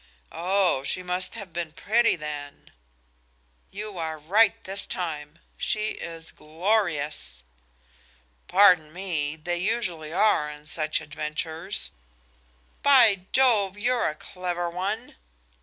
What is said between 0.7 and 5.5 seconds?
she must have been pretty, then." "You are right this time.